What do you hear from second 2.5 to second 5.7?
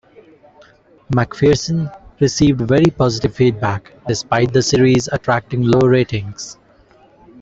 very positive feedback, despite the series attracting